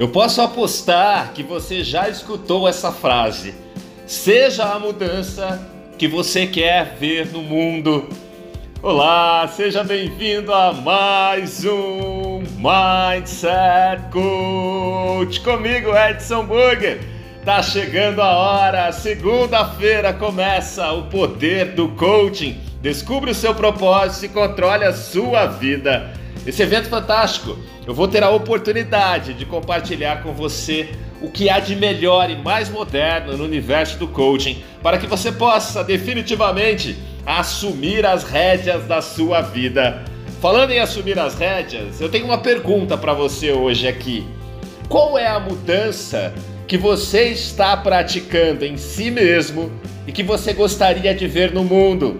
[0.00, 3.54] Eu posso apostar que você já escutou essa frase.
[4.06, 5.60] Seja a mudança
[5.98, 8.08] que você quer ver no mundo.
[8.82, 16.98] Olá, seja bem-vindo a mais um Mindset Coach comigo, Edson Burger.
[17.44, 22.58] Tá chegando a hora, segunda-feira começa o poder do coaching.
[22.80, 26.18] Descubra o seu propósito e controle a sua vida.
[26.46, 30.88] Esse evento fantástico, eu vou ter a oportunidade de compartilhar com você
[31.20, 35.30] o que há de melhor e mais moderno no universo do coaching, para que você
[35.30, 40.02] possa definitivamente assumir as rédeas da sua vida.
[40.40, 44.26] Falando em assumir as rédeas, eu tenho uma pergunta para você hoje aqui.
[44.88, 46.32] Qual é a mudança
[46.66, 49.70] que você está praticando em si mesmo
[50.06, 52.18] e que você gostaria de ver no mundo?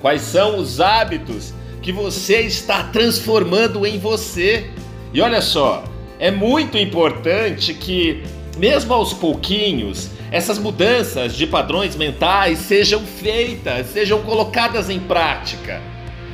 [0.00, 4.70] Quais são os hábitos que você está transformando em você.
[5.12, 5.84] E olha só,
[6.18, 8.22] é muito importante que,
[8.58, 15.80] mesmo aos pouquinhos, essas mudanças de padrões mentais sejam feitas, sejam colocadas em prática.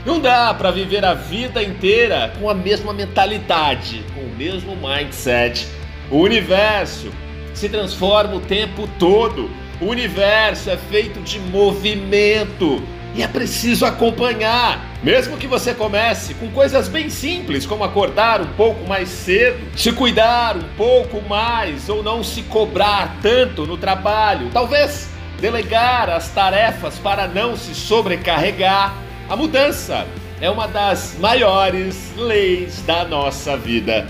[0.05, 5.67] Não dá para viver a vida inteira com a mesma mentalidade, com o mesmo mindset.
[6.11, 7.11] O universo
[7.55, 9.51] se transforma o tempo todo.
[9.81, 12.83] O universo é feito de movimento.
[13.17, 14.95] E é preciso acompanhar.
[15.03, 19.91] Mesmo que você comece com coisas bem simples, como acordar um pouco mais cedo, se
[19.91, 25.09] cuidar um pouco mais ou não se cobrar tanto no trabalho, talvez
[25.41, 28.95] delegar as tarefas para não se sobrecarregar.
[29.31, 30.07] A mudança
[30.39, 34.07] é uma das maiores leis da nossa vida.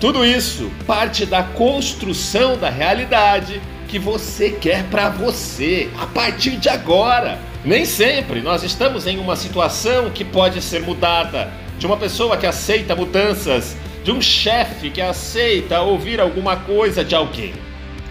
[0.00, 6.68] Tudo isso parte da construção da realidade que você quer para você a partir de
[6.68, 7.47] agora.
[7.64, 12.46] Nem sempre nós estamos em uma situação que pode ser mudada, de uma pessoa que
[12.46, 17.52] aceita mudanças, de um chefe que aceita ouvir alguma coisa de alguém.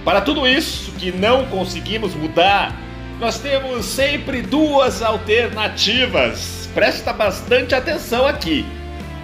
[0.04, 2.76] Para tudo isso que não conseguimos mudar,
[3.20, 6.70] nós temos sempre duas alternativas.
[6.74, 8.66] Presta bastante atenção aqui.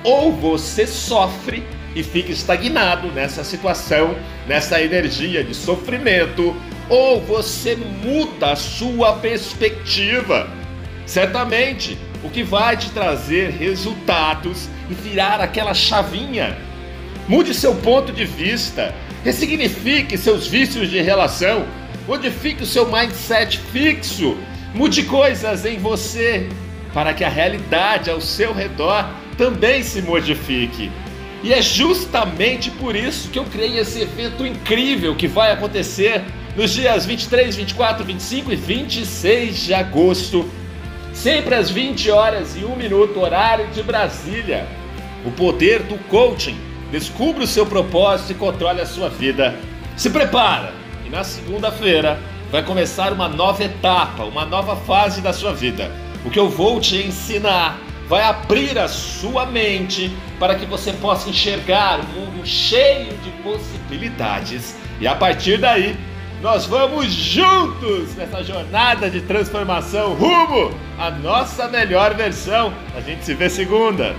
[0.03, 1.63] Ou você sofre
[1.95, 4.15] e fica estagnado nessa situação,
[4.47, 6.55] nessa energia de sofrimento,
[6.89, 10.49] ou você muda a sua perspectiva.
[11.05, 16.57] Certamente, o que vai te trazer resultados e virar aquela chavinha.
[17.27, 18.93] Mude seu ponto de vista,
[19.23, 21.65] ressignifique seus vícios de relação,
[22.07, 24.37] modifique o seu mindset fixo,
[24.73, 26.49] mude coisas em você
[26.93, 30.91] para que a realidade ao seu redor também se modifique.
[31.43, 36.23] E é justamente por isso que eu criei esse evento incrível que vai acontecer
[36.55, 40.49] nos dias 23, 24, 25 e 26 de agosto,
[41.13, 44.65] sempre às 20 horas e 1 minuto, horário de Brasília.
[45.25, 46.57] O poder do coaching.
[46.91, 49.55] Descubra o seu propósito e controle a sua vida.
[49.97, 50.73] Se prepara!
[51.05, 52.19] E na segunda-feira
[52.51, 55.91] vai começar uma nova etapa, uma nova fase da sua vida.
[56.23, 61.29] O que eu vou te ensinar vai abrir a sua mente para que você possa
[61.29, 64.75] enxergar um mundo cheio de possibilidades.
[64.99, 65.97] E a partir daí,
[66.41, 72.73] nós vamos juntos nessa jornada de transformação rumo à nossa melhor versão.
[72.95, 74.13] A gente se vê segunda.